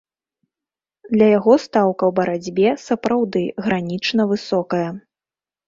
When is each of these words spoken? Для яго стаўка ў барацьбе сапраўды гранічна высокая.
Для 1.13 1.27
яго 1.37 1.53
стаўка 1.65 2.03
ў 2.09 2.11
барацьбе 2.21 2.67
сапраўды 2.87 3.45
гранічна 3.63 4.29
высокая. 4.35 4.85